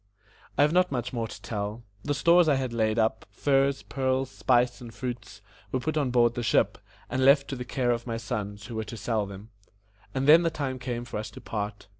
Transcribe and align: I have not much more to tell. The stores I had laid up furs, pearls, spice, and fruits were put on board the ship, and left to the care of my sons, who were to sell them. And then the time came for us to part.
I 0.57 0.63
have 0.63 0.73
not 0.73 0.91
much 0.91 1.13
more 1.13 1.27
to 1.27 1.41
tell. 1.43 1.83
The 2.03 2.15
stores 2.15 2.49
I 2.49 2.55
had 2.55 2.73
laid 2.73 2.97
up 2.97 3.23
furs, 3.29 3.83
pearls, 3.83 4.31
spice, 4.31 4.81
and 4.81 4.91
fruits 4.91 5.43
were 5.71 5.79
put 5.79 5.95
on 5.95 6.09
board 6.09 6.33
the 6.33 6.41
ship, 6.41 6.79
and 7.07 7.23
left 7.23 7.47
to 7.49 7.55
the 7.55 7.65
care 7.65 7.91
of 7.91 8.07
my 8.07 8.17
sons, 8.17 8.65
who 8.65 8.73
were 8.75 8.83
to 8.85 8.97
sell 8.97 9.27
them. 9.27 9.49
And 10.15 10.27
then 10.27 10.41
the 10.41 10.49
time 10.49 10.79
came 10.79 11.05
for 11.05 11.19
us 11.19 11.29
to 11.29 11.39
part. 11.41 11.87